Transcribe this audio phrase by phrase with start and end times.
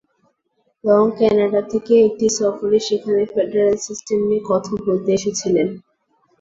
[0.83, 5.67] Long Canada থেকে একটি সফরে সেখানে ফেডারেল সিস্টেম নিয়ে কথা বলতে এসেছিলেন।